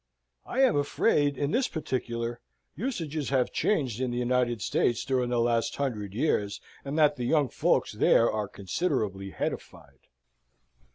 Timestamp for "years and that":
6.15-7.17